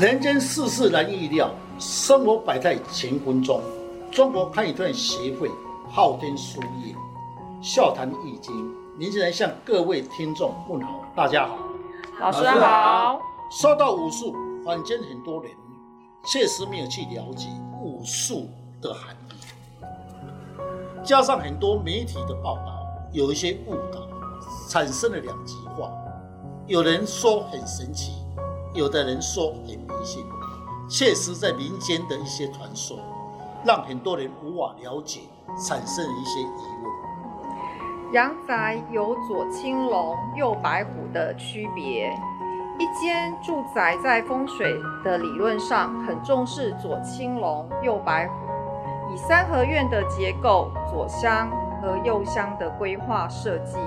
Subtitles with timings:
[0.00, 3.60] 人间世事难预料，生活百态乾坤中。
[4.10, 5.48] 中国堪舆段协会
[5.88, 6.96] 昊天书院
[7.62, 8.52] 笑谈易经，
[8.98, 11.56] 您现在向各位听众问好，大家好，
[12.18, 13.20] 老师好。
[13.52, 14.34] 说到武术，
[14.64, 15.52] 坊间很多人
[16.26, 17.46] 确实没有去了解
[17.80, 18.48] 武术
[18.82, 19.84] 的含义，
[21.04, 24.00] 加上很多媒体的报道，有一些误导，
[24.68, 25.88] 产生了两极化。
[26.66, 28.12] 有人说很神奇，
[28.74, 30.26] 有的人说很迷信，
[30.88, 32.98] 确实在民间的一些传说。
[33.64, 35.20] 让很多人无法了解，
[35.56, 38.12] 产生一些疑问。
[38.12, 42.12] 阳宅有左青龙、右白虎的区别。
[42.76, 48.34] 一间住宅在风水的理论上很重视左青龙、右白虎。
[49.14, 51.48] 以三合院的结构，左厢
[51.80, 53.78] 和右厢的规划设计，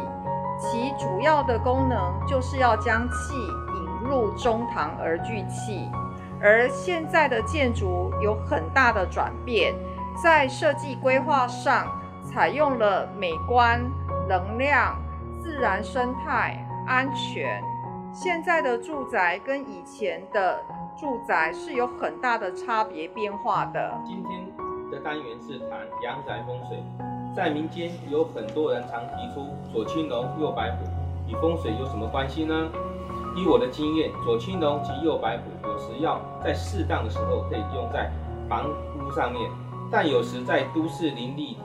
[0.57, 5.89] 其主要的功能就是要将气引入中堂而聚气。
[6.39, 9.73] 而现在的建筑有很大的转变，
[10.22, 11.88] 在设计规划上
[12.23, 13.81] 采用了美观、
[14.30, 14.95] 能量、
[15.41, 17.61] 自然生态、安全。
[18.13, 20.59] 现在的住宅跟以前的
[20.97, 24.00] 住宅是有很大的差别变化的。
[24.05, 24.47] 今天
[24.91, 26.83] 的单元是谈阳宅风水，
[27.35, 30.85] 在民间有很多人常提出左青龙、右白虎，
[31.27, 32.69] 与风水有什么关系呢？
[33.38, 38.11] 依我的经验，左青龙及右白虎有时要在适当的时候可以用在
[38.49, 39.52] 房屋上面，
[39.91, 41.55] 但有时在都市林立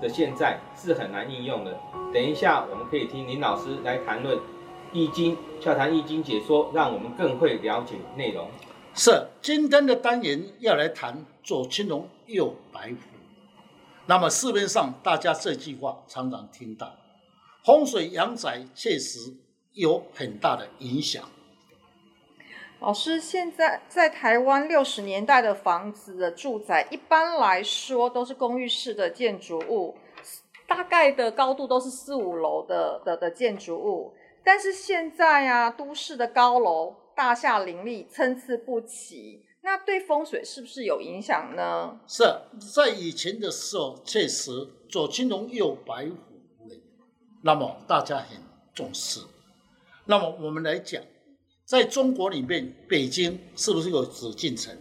[0.00, 1.78] 的现在是很难应用的。
[2.14, 4.38] 等一下我们可以听林老师来谈论
[4.90, 8.48] 易经，洽谈易经解说，让我们更会了解内容。
[8.94, 12.96] 是今天的单元要来谈左青龙右白虎。
[14.06, 16.90] 那么市面上大家这句话常常听到，
[17.62, 19.34] 风水阳宅确实。
[19.78, 21.22] 有很大的影响。
[22.80, 29.96] 老师，现在在台湾六十年代的房子的住宅，一般来说都是公寓式的建筑物，
[30.66, 34.14] 大概的高度都是四五楼的的的建筑物。
[34.44, 42.00] 但是现在啊，都市的高楼大厦林立，参差不齐，那对风水是不是有影响呢？
[42.06, 42.24] 是
[42.74, 44.50] 在以前的时候，确实
[44.88, 46.70] 左青龙右白虎，
[47.42, 48.40] 那么大家很
[48.72, 49.20] 重视。
[50.10, 51.04] 那么我们来讲，
[51.66, 54.74] 在中国里面，北京是不是有紫禁城？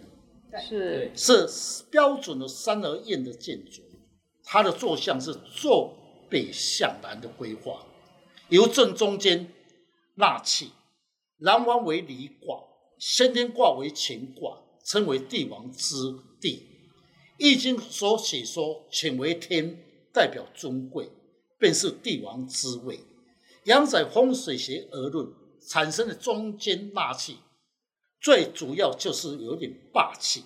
[1.13, 3.81] 是是标准的三合院的建筑，
[4.45, 5.93] 它的坐向是坐
[6.29, 7.85] 北向南的规划，
[8.47, 9.51] 由正中间
[10.15, 10.71] 纳气，
[11.39, 12.63] 南方为离卦，
[12.97, 15.93] 先天卦为乾卦，称为帝王之
[16.39, 16.63] 地。
[17.37, 19.77] 易经所写说，乾为天，
[20.13, 21.11] 代表尊贵，
[21.59, 23.01] 便是帝王之位。
[23.67, 25.27] 阳宅风水学而论，
[25.67, 27.37] 产生的中间纳气，
[28.21, 30.43] 最主要就是有点霸气。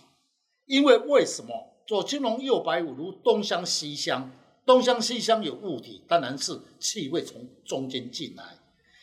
[0.66, 1.52] 因为为什么
[1.88, 4.32] 左青龙右白虎如东厢西厢？
[4.66, 8.58] 东厢西厢有物体，当然是气味从中间进来。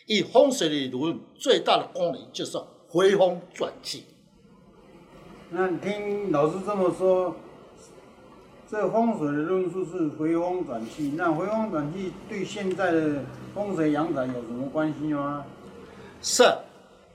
[0.06, 2.58] 以风水理论，最大的功能就是
[2.88, 4.04] 回风转气。
[5.50, 7.36] 那你听老师这么说。
[8.70, 13.24] 这风水的论述是回风转气，那回风转气对现在的
[13.54, 15.42] 风水阳宅有什么关系吗？
[16.20, 16.44] 是，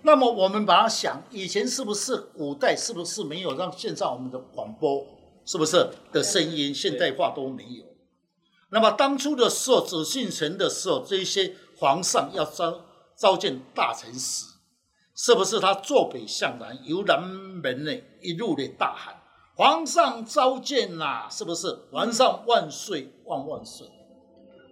[0.02, 5.06] 那么我们把它想，以前是不是古代是不是没有让现在我们的广播
[5.46, 7.86] 是不是的声音现代化都没有？
[8.70, 12.82] 那么当初的时候，紫禁城的时候，这些皇上要召
[13.16, 14.48] 召见大臣时，
[15.14, 19.13] 是不是他坐北向南，由南门内一路的大喊？
[19.56, 21.68] 皇上召见呐、是不是？
[21.92, 23.88] 皇上万岁万万岁！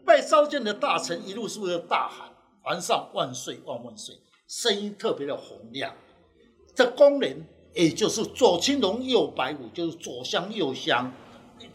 [0.03, 2.31] 被召见的大臣一路是不是大喊
[2.63, 4.15] “皇上万岁万万岁”，
[4.49, 5.93] 声音特别的洪亮。
[6.73, 11.13] 这功能也就是左青龙右白虎，就是左香右香，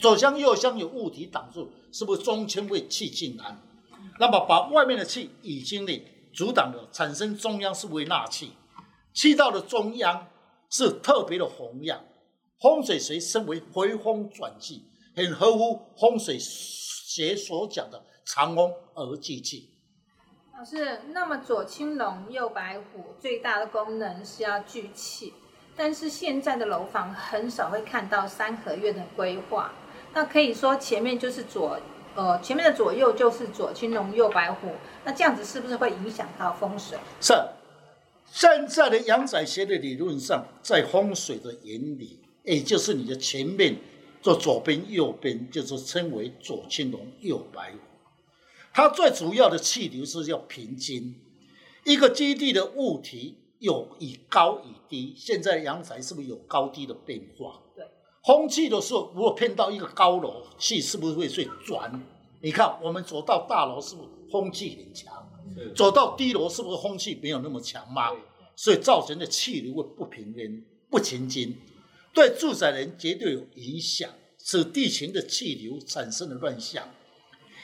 [0.01, 3.57] 左香右香有物体挡住，是不是中间会气进来？
[4.19, 6.03] 那么把外面的气已经呢
[6.35, 8.51] 阻挡了，产生中央是不为纳气，
[9.15, 10.27] 气到了中央
[10.69, 12.01] 是特别的洪亮。
[12.61, 19.71] 风水学称为回风转气，很合乎风水学所讲的藏风而聚气。
[20.59, 25.35] 老师，那么左青龙右白虎最大的功能是要聚气，
[25.77, 29.75] 但是现在的楼房很少会看到三合院的规划，
[30.15, 31.79] 那可以说前面就是左，
[32.15, 34.71] 呃，前面的左右就是左青龙右白虎，
[35.05, 36.97] 那这样子是不是会影响到风水？
[37.21, 37.35] 是，
[38.25, 42.26] 现在的阳宅学的理论上，在风水的原理。
[42.47, 43.77] 也就是你的前面
[44.23, 47.79] 做左边、右边，就是称为左青龙、右白虎。
[48.73, 51.15] 它最主要的气流是要平均，
[51.85, 57.63] 一个基地的物体有以高以低，现在阳宅是不是有高低的变化？
[57.75, 57.85] 对，
[58.23, 62.01] 空气的时候，如果碰到一个高楼，气是不是会最转？
[62.43, 65.13] 你看，我们走到大楼，是不是风气很强？
[65.75, 68.11] 走到低楼，是不是风气没有那么强吗？
[68.55, 71.57] 所以造成的气流会不平均、不前进，
[72.17, 74.11] 对住宅人绝对有影响，
[74.43, 76.89] 使地形的气流产生了乱象，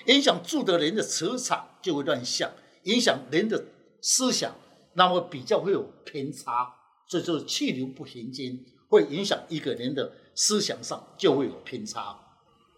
[0.09, 2.53] 影响住的人的磁场就会乱象，
[2.83, 3.65] 影响人的
[4.03, 4.55] 思想。
[4.93, 6.71] 那么比较会有偏差，
[7.09, 12.21] 所以就是气流不平均，会影响一个人的思想上就会有偏差。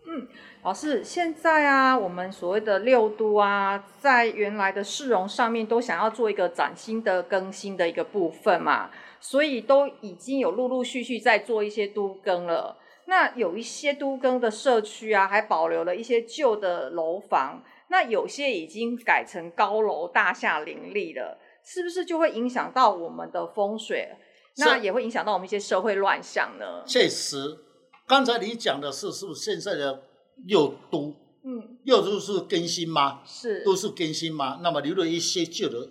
[0.06, 0.29] 嗯，
[0.64, 8.90] 老师，现在啊，我们所谓的六都啊，在原来的市容上面都想要做一个崭新的更新的一个部分嘛，
[9.20, 12.78] 所以都已经有陆陆续续在做一些都更了。
[13.05, 21.38] 那有一些都更的社区啊，还保留了一些旧的楼房，那有些已经改成高楼大厦林立了。
[21.62, 24.16] 是不是就会影响到我们的风水？
[24.56, 26.82] 那也会影响到我们一些社会乱象呢？
[26.87, 27.58] 确实，
[28.06, 30.02] 刚才你讲的是是不是现在的
[30.44, 31.14] 六都？
[31.44, 33.22] 嗯，六都是更新吗？
[33.26, 34.60] 是，都是更新吗？
[34.62, 35.90] 那么留了一些旧的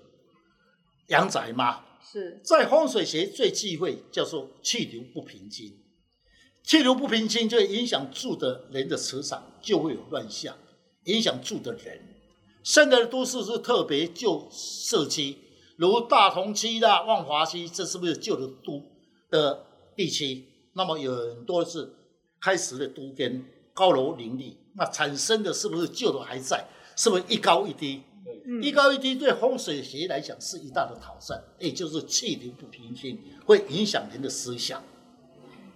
[1.08, 1.84] 阳宅吗？
[2.02, 5.72] 是在风水学最忌讳叫做气流不平均，
[6.64, 10.58] 气流不平均就会影响住的人的磁场，就会有乱象，
[11.06, 12.02] 影响住的人。
[12.64, 15.38] 现在的都市是特别旧社区。
[15.78, 18.82] 如大同区啦、万华区，这是不是旧的都
[19.30, 19.66] 的
[19.96, 20.46] 地区？
[20.74, 21.94] 那么有很多是
[22.42, 26.66] 开始的都跟高楼林立，那产生的是不是旧的还在？
[26.96, 28.04] 是不是一高一低？
[28.46, 34.82] 嗯、一高一低对风水学来讲是一大的挑战，也就是气流不平均，会影响人的思想。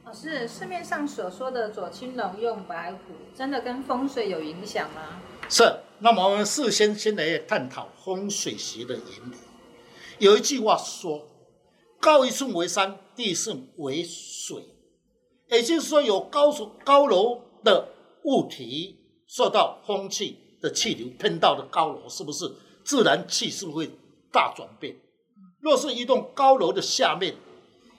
[0.06, 3.00] 老师，市面上所说的左青龙右白虎，
[3.36, 5.22] 真的跟风水有影响吗？
[5.50, 5.64] 是。
[6.00, 9.36] 那么我们事先先来探讨风水学的原理。
[10.20, 11.28] 有一句话说
[12.00, 14.64] ：“高一寸为山，低一寸为水。”
[15.50, 17.90] 也就是说，有高处高楼的
[18.24, 22.52] 物体受到风气的气流喷到的高楼，是不是
[22.84, 23.92] 自然气是不是会
[24.32, 24.96] 大转变？
[25.60, 27.36] 若是一栋高楼的下面，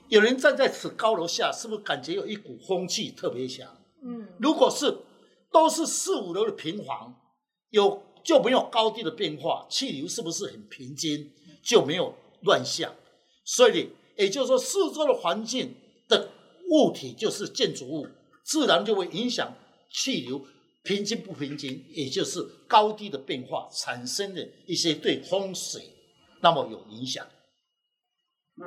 [0.09, 3.69] 有人站在此高楼下，是不是感觉有一股风气特别强？
[4.03, 4.97] 嗯，如果是
[5.53, 7.15] 都是四五楼的平房，
[7.71, 11.33] 有就没有高低的变化，气流是不是很平均？
[11.63, 12.95] 就没有乱象，
[13.45, 15.75] 所以也就是说，四周的环境
[16.09, 16.31] 的
[16.71, 18.07] 物体就是建筑物，
[18.49, 19.53] 自然就会影响
[19.93, 20.45] 气流
[20.83, 25.83] 平均不平均，也就是高低的变化产生的一些对风水
[26.41, 27.25] 那么有影响。
[28.57, 28.67] 那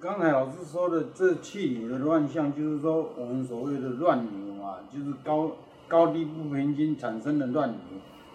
[0.00, 5.56] 刚才老师说的这气流的乱象，就是说我们所谓的乱流嘛，就是高
[5.88, 7.78] 高低不平均产生的乱流。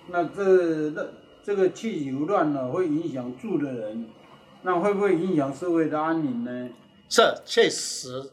[0.08, 1.06] 那这那。
[1.46, 4.10] 这个气流乱了，会影响住的人，
[4.64, 6.70] 那会不会影响社会的安宁呢？
[7.08, 8.32] 这，确实。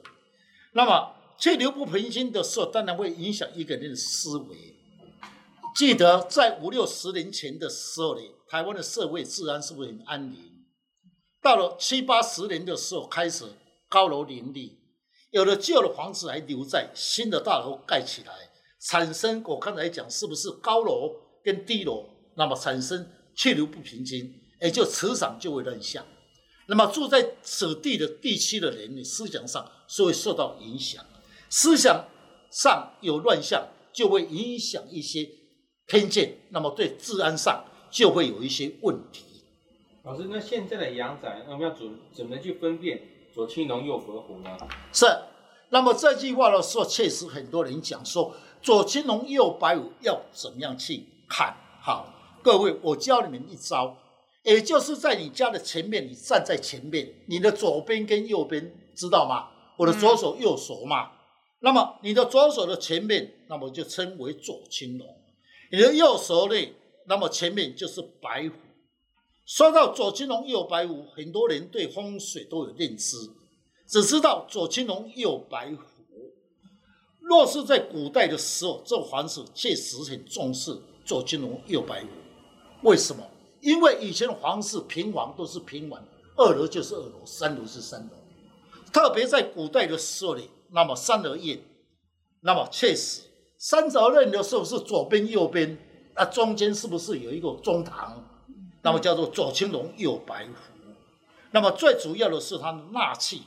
[0.72, 4.76] 那么气流不平均的时候，当然会影响一个人的思维。
[5.74, 10.38] 记得在五六十年前的时候呢，台湾的社会治安是不是很安宁？
[11.42, 13.44] 到了七八十年的时候，开始
[13.88, 14.78] 高楼林立，
[15.32, 18.32] 有的旧的房子还留在，新的大楼盖起来，
[18.80, 21.10] 产生我刚才讲，是不是高楼
[21.42, 22.08] 跟低楼？
[22.36, 26.06] 那么产生气流不平均，也就磁场就会乱象。
[26.68, 31.04] 那么住在此地的地区的人，你思想上是会受到影响。
[31.54, 32.06] 思想
[32.50, 35.28] 上有乱象，就会影响一些
[35.86, 36.38] 偏见。
[36.48, 39.44] 那么对治安上就会有一些问题。
[40.02, 43.02] 老师，那现在的阳宅，那我们要怎怎么去分辨
[43.34, 44.48] 左青龙右白虎呢？
[44.94, 45.04] 是。
[45.68, 52.14] 那么这句话的时候，确实很多人讲说左青龙右白虎要怎么样去看好。
[52.42, 53.94] 各位，我教你们一招，
[54.42, 59.50] 也就是在你家的前面，你站在前面，你的左边跟右边，知道吗？
[59.76, 61.10] 我的左手右手嘛。
[61.64, 65.06] 那么你的左手的前面，那么就称为左青龙；
[65.70, 66.54] 你的右手呢，
[67.06, 68.54] 那么前面就是白虎。
[69.46, 73.16] 说到左青龙右白虎，很多人对风水都有认知，
[73.86, 75.82] 只知道左青龙右白虎。
[77.20, 82.08] 若是在古代的时候，这皇室确实很重视左青龙右白虎。
[82.82, 83.22] 为什么？
[83.60, 86.04] 因为以前的房子平房都是平房，
[86.36, 88.16] 二楼就是二楼，三楼是三楼。
[88.92, 91.58] 特别在古代的时候里，那么三合院，
[92.40, 93.22] 那么确实
[93.58, 95.78] 三合院的时候是左边右边，
[96.16, 98.24] 那中间是不是有一个中堂？
[98.82, 100.52] 那么叫做左青龙右白虎。
[101.52, 103.42] 那么最主要的是它纳气，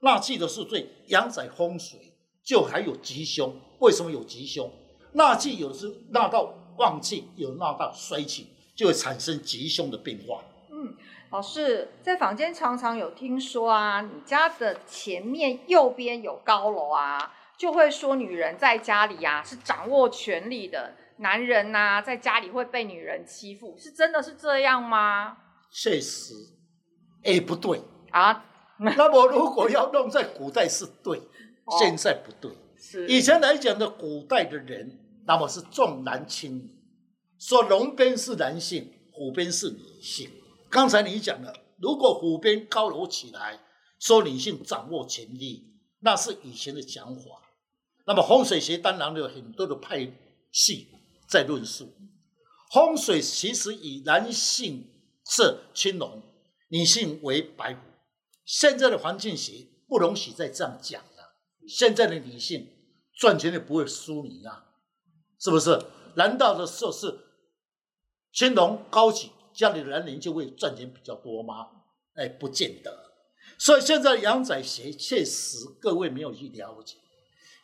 [0.00, 1.98] 纳气的是对阳宅风水，
[2.42, 3.54] 就还有吉凶。
[3.78, 4.70] 为什么有吉凶？
[5.12, 8.48] 纳气有时纳到旺气，有纳到衰气。
[8.74, 10.42] 就会产生吉凶的变化。
[11.32, 25.38] 嗯，老师在坊间常常有听说啊，你家的前面右边有高楼啊，就会说女人在家里啊是掌握权力的，男人呐、啊、在家里会被女人欺负，是真的是这样吗？
[25.72, 26.34] 确实，
[27.24, 28.44] 哎，不对啊。
[28.78, 31.16] 那么如果要弄在古代是对，
[31.64, 32.50] 哦、现在不对。
[32.76, 36.68] 是以前来讲的古代的人，那么是重男轻女，
[37.38, 40.28] 说龙边是男性，虎边是女性。
[40.72, 43.60] 刚才你讲了，如果虎边高楼起来，
[43.98, 47.22] 说女性掌握权力，那是以前的讲法。
[48.06, 50.10] 那么风水学当然有很多的派
[50.50, 50.88] 系
[51.28, 51.92] 在论述。
[52.72, 54.88] 风水其实以男性
[55.28, 56.22] 是青龙，
[56.68, 57.80] 女性为白虎。
[58.46, 61.36] 现在的环境学不容许再这样讲了。
[61.68, 62.66] 现在的女性
[63.14, 64.64] 赚钱也不会输你啊，
[65.38, 65.78] 是不是？
[66.14, 67.18] 难道的说是
[68.32, 69.32] 青龙高起？
[69.52, 71.68] 家里的男人就会赚钱比较多吗？
[72.14, 73.12] 哎，不见得。
[73.58, 76.96] 所以现在阳宅学确实各位没有去了解，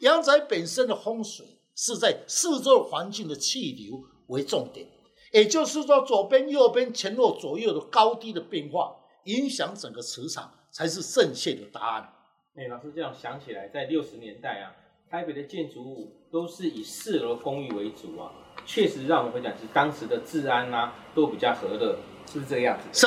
[0.00, 4.86] 阳宅本身的风水是在四周环境的气流为重点，
[5.32, 12.12] 也就是说左边、右边、前后左右的高低的变化，影响整个磁场才是正确的答案。
[12.54, 14.74] 哎，老师这样想起来，在六十年代啊，
[15.10, 18.32] 台北的建筑物都是以四楼公寓为主啊。
[18.68, 21.98] 确实让我们讲，是当时的治安啊都比较和乐，
[22.30, 22.86] 是不是这个样子？
[22.92, 23.06] 是。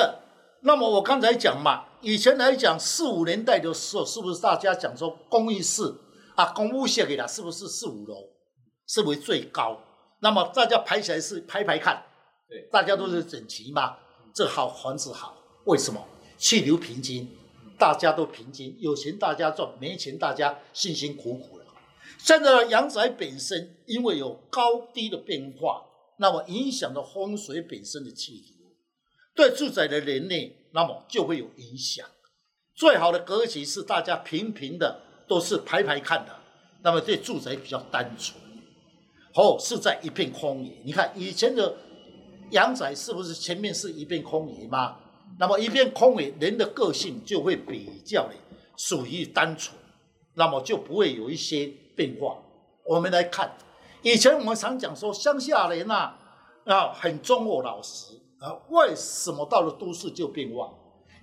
[0.64, 5.84] 那么我刚才讲嘛，以前来讲四五年代的时候，是不是大家讲说公寓室
[6.36, 8.16] 啊，公务写给他，是不是四五楼，
[8.88, 9.80] 是为最高？
[10.22, 12.04] 那么大家排起来是排排看，
[12.50, 13.98] 对，大家都是整齐嘛，
[14.34, 16.04] 这好房子好，为什么？
[16.38, 17.30] 气流平均，
[17.78, 21.61] 大家都平均，有钱大家赚，没钱大家辛辛苦苦。
[22.18, 25.84] 现在的阳宅本身因为有高低的变化，
[26.18, 28.68] 那么影响到风水本身的气流，
[29.36, 32.08] 对住宅的人呢，那么就会有影响。
[32.76, 36.36] 最好的格局是大家平平的，都是排排看的，
[36.84, 38.40] 那么对住宅比较单纯。
[39.34, 40.72] 哦，是在一片空野。
[40.86, 41.76] 你看以前的
[42.52, 44.98] 阳宅是不是前面是一片空野吗？
[45.40, 48.36] 那么一片空野，人的个性就会比较的
[48.78, 49.76] 属于单纯，
[50.36, 51.74] 那么就不会有一些。
[51.96, 52.38] 变化，
[52.86, 53.52] 我们来看，
[54.02, 56.14] 以前我们常讲说乡下人呐，
[56.66, 60.72] 啊很忠厚老实啊，为什么到了都市就变化？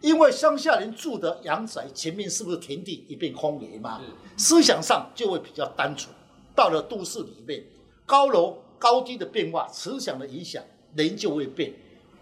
[0.00, 4.00] 因为乡下人住的阳宅前面是不是田地一片荒野嘛？
[4.36, 6.14] 思想上就会比较单纯。
[6.54, 7.64] 到了都市里面，
[8.06, 10.62] 高楼高低的变化，思想的影响，
[10.94, 11.72] 人就会变。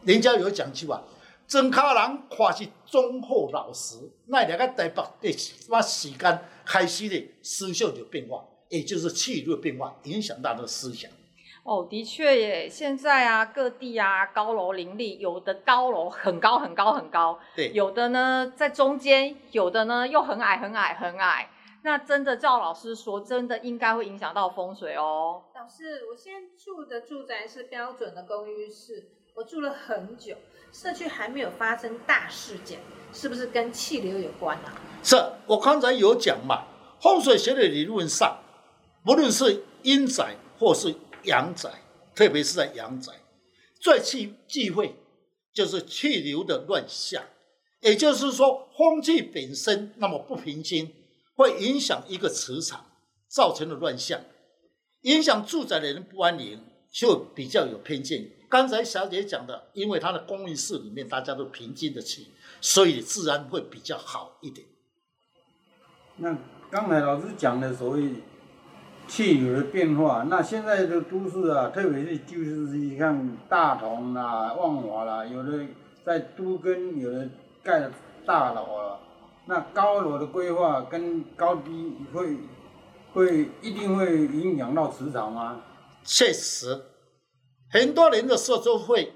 [0.04, 1.02] 人家有讲句话，
[1.46, 6.40] 真卡人看是忠厚老实，那两个台北的什么时间？
[6.66, 11.10] 开始的思想就变化，也就是气流的变化，影响到的思想。
[11.62, 21.50] 哦，的确耶，现在啊，各地啊，高楼林立，有的高楼很高很高很高，对，有的呢在中间，有的呢又很矮很矮很矮。
[21.82, 25.42] 那真的照老师说，真的应该会影响到风水哦。
[25.54, 30.36] 老师，我现在住的住宅是标准的公寓式，我住了很久，
[30.78, 32.78] 社区还没有发生大事件，
[33.10, 34.78] 是不是跟气流有关啊？
[35.02, 35.16] 是
[35.46, 36.66] 我刚才有讲嘛，
[37.00, 38.38] 风水学的理论上，
[39.06, 41.70] 无论是阴宅或是阳宅，
[42.14, 43.10] 特别是在阳宅，
[43.80, 44.94] 最忌忌讳
[45.50, 47.24] 就是气流的乱象，
[47.80, 50.92] 也就是说风气本身那么不平均，
[51.36, 52.84] 会影响一个磁场，
[53.28, 54.20] 造成的乱象，
[55.00, 56.60] 影响住宅的人不安宁，
[56.92, 58.30] 就比较有偏见。
[58.48, 62.28] 刚才小姐讲的，因为她的公寓室里面大家都平均的气，
[62.60, 64.66] 所以自然会比较好一点。
[66.16, 66.36] 那
[66.70, 68.22] 刚才老师讲的所谓
[69.08, 75.64] 气流的变化，那现在的都市啊，特别是就是像大同啦、万华啦，有的
[76.04, 77.28] 在都跟，有的
[77.62, 77.92] 盖了
[78.24, 78.98] 大楼啊，
[79.46, 82.36] 那高楼的规划跟高低会
[83.12, 85.60] 会一定会影响到磁场吗？
[86.02, 86.80] 确实，
[87.76, 89.12] 很多人的时候就会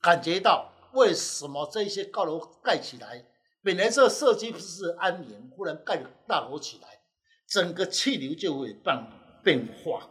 [0.00, 3.26] 感觉到为什么这些高楼盖起来。
[3.62, 6.88] 本来这个社区不是安宁，忽然盖大楼起来，
[7.46, 9.06] 整个气流就会变
[9.44, 10.08] 变化。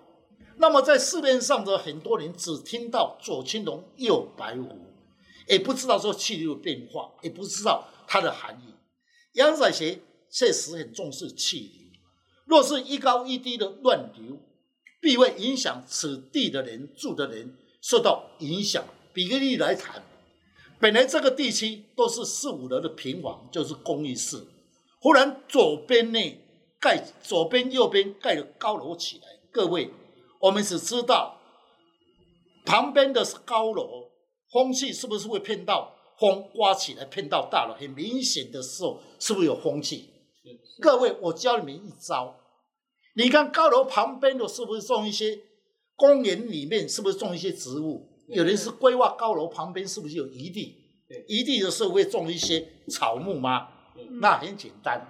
[0.58, 4.70] 那么在市面上的很多人只听到左青龙右白虎，
[5.48, 8.76] 也不知道说气流的变化，也不知道它的含义。
[9.34, 12.00] 阳宅学确实很重视气流，
[12.46, 14.38] 若是一高一低的乱流，
[15.02, 18.84] 必会影响此地的人住的人受到影响。
[19.12, 20.04] 比个例来谈。
[20.80, 24.42] 本来这个地区都是四五楼的平房，就是公寓式。
[25.02, 26.20] 忽然左边呢
[26.80, 29.24] 盖，左边右边盖了高楼起来。
[29.52, 29.92] 各位，
[30.40, 31.38] 我们只知道
[32.66, 34.10] 旁边的是高楼，
[34.52, 40.10] 风气是不是会骗到风刮起来骗到大楼，很明显的时候，是不是有风气？
[40.80, 42.40] 各位，我教你们一招，
[43.20, 45.38] 你看高楼旁边的是不是种一些
[45.98, 48.08] 公园里面是不是种一些植物？
[48.30, 50.78] 有人是规划高楼旁边是不是有余地？
[51.28, 53.68] 余地的时候会种一些草木吗？
[54.22, 55.06] 那很简单，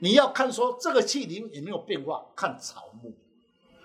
[0.00, 3.16] 你要看说这个气流有没有变化，看草木。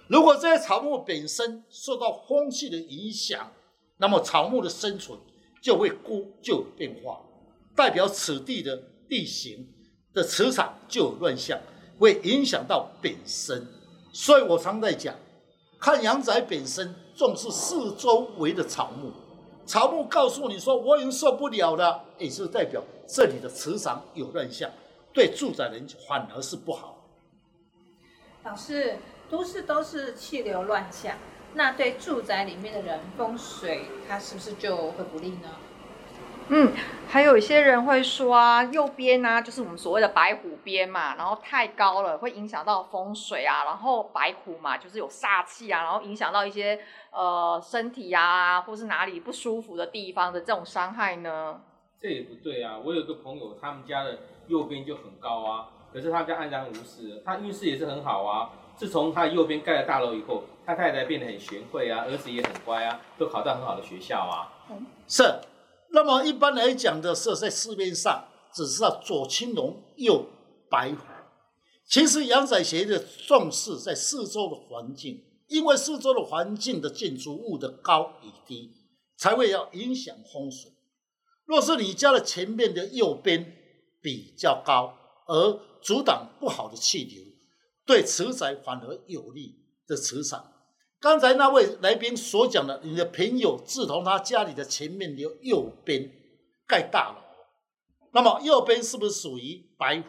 [0.09, 3.49] 如果这些草木本身受到风气的影响，
[3.95, 5.17] 那么草木的生存
[5.61, 7.21] 就会孤，就有变化，
[7.73, 8.75] 代表此地的
[9.07, 9.65] 地形
[10.13, 11.57] 的磁场就有乱象，
[12.03, 13.65] 会影响到本身。
[14.11, 15.15] 所以我常在讲，
[15.79, 19.13] 看阳宅本身重视四周围的草木，
[19.65, 24.69] 草木告诉你说我已经受不了了，也是代表这里的磁场有乱象，
[25.13, 26.97] 对住宅人反而是不好。
[28.43, 28.97] 老师。
[29.29, 31.17] 都市都是气流乱象，
[31.55, 35.49] 那对住宅里面的人风水，它是不是就会不利呢？
[36.49, 36.73] 嗯，
[37.07, 46.79] 还有一些人会说啊，右边啊，就是我们所谓的白虎边嘛，然后太高了会影响到风水啊，然后白虎嘛，就是有煞气啊，然后影响到一些
[47.11, 51.61] 呃身体啊，或是哪里不舒服的地方的这种伤害呢？
[52.01, 58.49] 这也不对啊，我有个朋友，他们家的右边就很高啊，可是他家安然无事，他运势也是很好啊。
[58.75, 64.51] 自从他右边盖了大楼以后，他太太变得很贤惠啊，儿子也很乖啊，都考到很好的学校啊。
[65.07, 65.23] 是，
[65.93, 70.25] 那么一般来讲的是在市面上只知道左青龙右
[70.69, 71.05] 白虎，
[71.87, 72.97] 其实阳宅学的
[73.27, 78.71] 重视在四周的环境，因为四周的环境的建筑物的高与低，
[79.17, 80.71] 才会要影响风水。
[81.45, 83.55] 若是你家的前面的右边
[84.01, 84.97] 比较高，
[85.27, 87.23] 而阻挡不好的气流。
[87.85, 90.52] 对磁宅反而有利的磁场。
[91.03, 96.09] 刚才那位来宾所讲的，你的朋友自从他家里的前面的右边
[96.65, 97.17] 盖大楼，
[98.13, 100.07] 那么右边是不是属于白虎？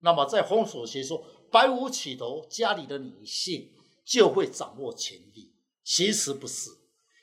[0.00, 3.70] 那么在风水学说，白虎起头，家里的女性
[4.04, 5.54] 就会掌握权力。
[5.82, 6.68] 其实不是，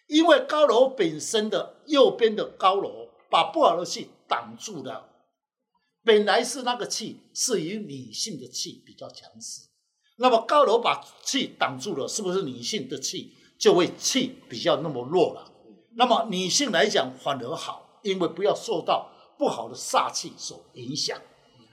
[0.07, 5.07] 因为高楼本身的右边的高楼把不好的气挡住了。
[6.03, 9.66] 本来是那个气是以女性的气比较强势，
[10.17, 15.51] 那么高楼把气挡住了，是不是女性的气就会气比较那么弱了？
[15.95, 21.19] 那么女性来讲反而好，因为不要受到不好的煞气所影响。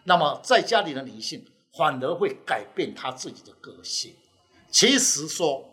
[0.05, 1.45] 那么在家里的女性
[1.77, 4.15] 反而会改变她自己的个性。
[4.71, 5.65] 其实说，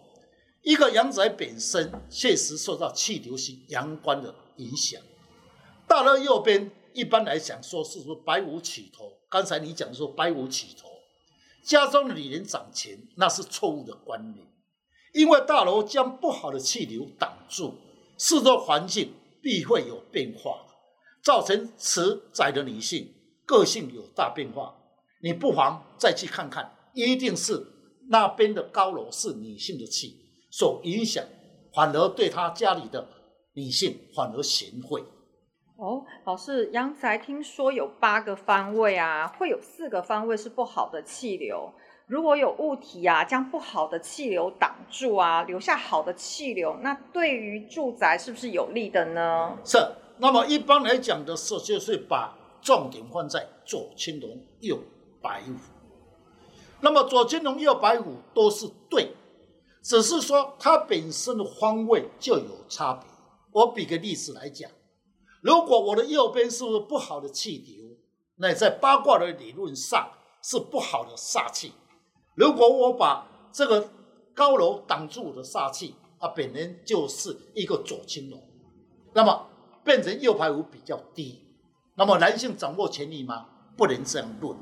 [0.62, 5.02] 一个阳宅本身确实受到气流性阳关的影响，
[5.88, 6.72] 大楼右边。
[6.94, 9.14] 一般来讲，说是说白虎起头。
[9.30, 10.90] 刚才你讲说白虎起头，
[11.64, 14.46] 家中的女人掌权，那是错误的观念。
[15.14, 17.76] 因为大楼将不好的气流挡住，
[18.18, 20.66] 四周环境必会有变化，
[21.22, 23.14] 造成此宅的女性
[23.46, 24.74] 个性有大变化。
[25.22, 27.68] 你不妨再去看看，一定是
[28.08, 30.18] 那边的高楼是女性的气
[30.50, 31.24] 所影响，
[31.74, 33.08] 反而对她家里的
[33.54, 35.04] 女性反而贤惠。
[35.82, 41.74] 哦，老师，阳宅听说有八个方位啊，会有四个方位是不好的气流。
[42.06, 49.58] 如果有物体啊，将不好的气流挡住啊，留下好的气流，那对于住宅是不是有利的呢？
[49.66, 49.80] 是。
[50.20, 54.78] 那么一般来讲的是，就是把重点放在左青龙，右
[55.20, 55.54] 白虎。
[56.82, 59.16] 那么左青龙，右白虎都是对，
[59.82, 63.10] 只是说它本身的方位就有差别。
[63.52, 64.70] 我比个例子来讲。
[65.42, 67.98] 如果我的右边是不是不好的气流？
[68.38, 70.10] 那在八卦的理论上
[70.42, 71.74] 是不好的煞气。
[72.36, 73.90] 如果我把这个
[74.34, 78.42] 高楼挡住我的煞气，啊，本人就是一个左青龙，
[79.14, 79.48] 那么
[79.84, 81.44] 变成右排五比较低。
[81.96, 83.48] 那么男性掌握权力吗？
[83.78, 84.56] 不能这样论，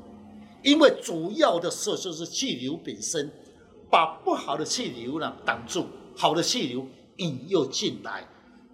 [0.62, 3.30] 因为主要的是就是气流本身
[3.90, 6.86] 把不好的气流呢挡住，好的气流
[7.18, 8.26] 引诱进来，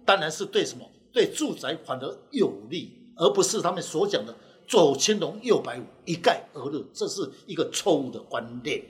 [0.05, 0.85] 当然是对什么？
[1.17, 4.35] 对住宅反而有利，而不是他们所讲的
[4.67, 8.83] 左青龙右白虎一概而论，这是一个错误的观念。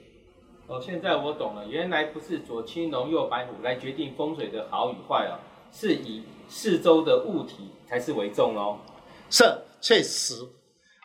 [0.66, 5.40] 哦，现在我懂了，原来不是左青龙右白虎来决定风水的好与坏哦，
[5.72, 8.78] 是以四周的物体才是为重哦。
[9.30, 9.42] 是，
[9.80, 10.34] 确实。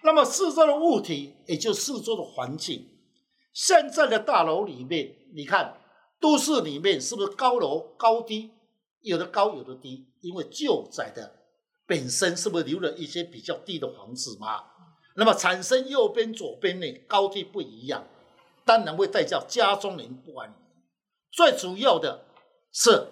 [0.03, 2.85] 那么四周的物体，也就是四周的环境，
[3.53, 5.77] 现在的大楼里面，你看
[6.19, 8.51] 都市里面是不是高楼高低？
[8.99, 11.31] 有的高，有的低，因为旧宅的
[11.85, 14.63] 本身是不是留了一些比较低的房子嘛？
[15.15, 18.07] 那么产生右边、左边呢高低不一样，
[18.65, 20.55] 当然会带叫家中人不安。
[21.31, 22.25] 最主要的
[22.71, 23.09] 是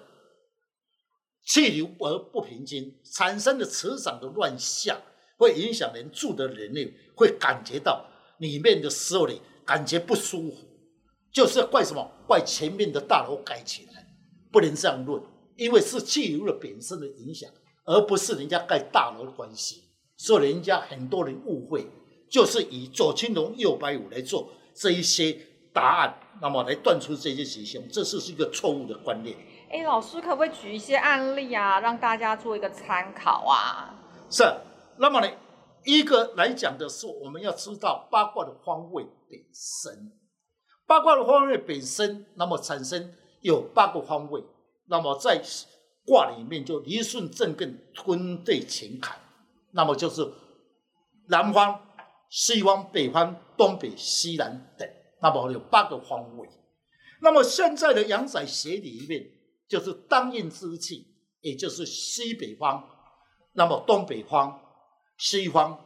[1.45, 4.99] 气流而不平均，产生的磁场的乱象，
[5.37, 8.07] 会影响人住的人类会感觉到
[8.39, 9.33] 里面的时候呢，
[9.65, 10.57] 感觉不舒服，
[11.31, 12.09] 就是怪什么？
[12.25, 14.07] 怪前面的大楼盖起来，
[14.51, 15.21] 不能这样论，
[15.61, 17.47] 因为是气流的本身的影响，
[17.85, 19.83] 而不是人家盖大楼的关系，
[20.17, 21.85] 所以人家很多人误会，
[22.27, 25.37] 就是以左青龙右白虎来做这一些
[25.71, 29.37] 答案，那么来断出这些吉凶，这是是一个错误的观念。
[29.69, 33.93] 哎，老师可不可以举一些案例啊，让大家做一个参考啊？
[34.31, 34.43] 是，
[34.97, 35.31] 那么呢，
[35.85, 40.11] 一个来讲的是，我们要知道八卦的方位本身，
[40.87, 44.43] 八卦的方位本身，那么产生有八个方位，
[44.91, 45.41] 那么在
[46.05, 49.17] 卦里面就离顺震艮坤兑乾坎，
[49.71, 50.31] 那么就是
[51.29, 51.81] 南方、
[52.29, 54.87] 西方、北方、东北、西南等，
[55.19, 56.47] 那么有八个方位。
[57.21, 59.41] 那么现在的阳宅学里面。
[59.71, 61.07] 就是当应之气，
[61.39, 62.89] 也就是西北方，
[63.53, 64.59] 那么东北方、
[65.17, 65.79] 西方、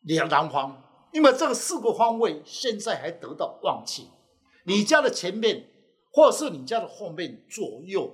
[0.00, 4.08] 两南方，因为这个四个方位现在还得到旺气。
[4.64, 5.68] 你家的前面，
[6.16, 8.10] 或是你家的后面、左右，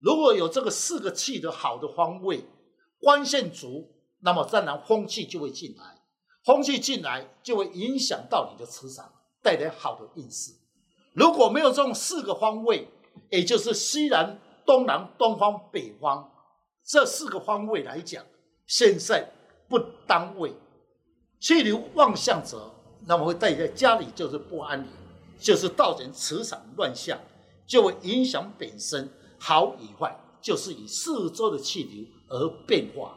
[0.00, 2.46] 如果有这个四个气的好的方位，
[2.98, 6.00] 光线足，那么自然风气就会进来，
[6.46, 9.12] 风气进来就会影响到你的磁场，
[9.42, 10.50] 带来好的运势。
[11.12, 12.88] 如果没有这种四个方位，
[13.30, 16.32] 也就是西南、东南、东方、北方
[16.86, 18.24] 这四个方位来讲，
[18.66, 19.30] 现在
[19.68, 20.54] 不当位，
[21.38, 22.72] 气流旺向者，
[23.06, 24.88] 那么会带在家里就是不安宁，
[25.38, 27.20] 就是造成磁场乱象，
[27.72, 33.16] 就会影响本身好与坏，就是以四周的气流而变化。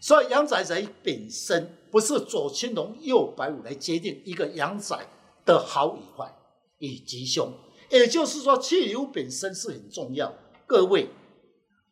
[0.00, 5.04] 所以阳宅宅本身不是左青龙右白虎来决定一个阳宅
[5.44, 6.32] 的好与坏
[6.78, 7.52] 与吉凶。
[7.90, 10.32] 也就是说，气流本身是很重要。
[10.64, 11.10] 各位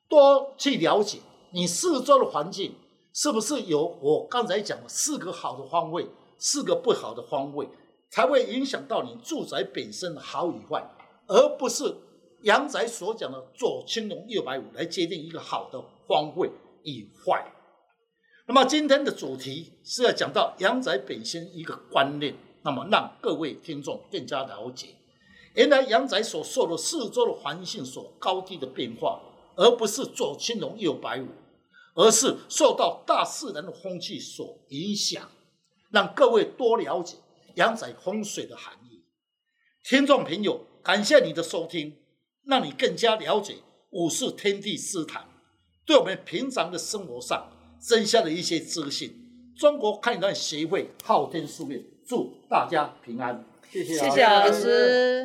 [0.08, 1.18] 多去了解
[1.50, 2.76] 你四周的环境
[3.12, 6.06] 是不是有我刚才讲的四个好的方位，
[6.38, 7.68] 四个不好的方位，
[8.10, 10.88] 才会影响到你住宅本身的好与坏，
[11.26, 11.84] 而不是
[12.42, 16.50] 阳宅所讲的左青龙右白虎来决定一个好的方位
[16.84, 17.52] 与坏。
[18.46, 24.88] 那么今天的主题是要讲到阳宅本身一个观念，那么让各位听众更加了解。
[25.54, 29.20] 原来阳宅所受的四周的环境所高低的变化，
[29.56, 31.26] 而不是左青龙右白虎，
[31.94, 35.28] 而是受到大自然的风气所影响。
[35.90, 37.16] 让各位多了解
[37.54, 39.04] 阳宅风水的含义。
[39.82, 41.96] 听众朋友，感谢你的收听，
[42.44, 43.56] 让你更加了解
[43.90, 45.26] 五术天地之谈，
[45.84, 49.52] 对我们平常的生活上增加了一些自信。
[49.58, 55.16] 中国抗战协会昊天书院祝大家平安，谢谢，谢谢老师。